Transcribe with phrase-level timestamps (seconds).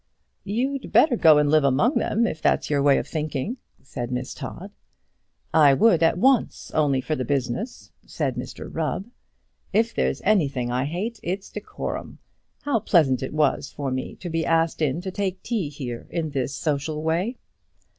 [0.45, 4.33] "You'd better go and live among them, if that's your way of thinking," said Miss
[4.33, 4.71] Todd.
[5.53, 9.05] "I would at once, only for the business," said Mr Rubb.
[9.71, 12.17] "If there's anything I hate, it's decorum.
[12.63, 16.31] How pleasant it was for me to be asked in to take tea here in
[16.31, 17.37] this social way!"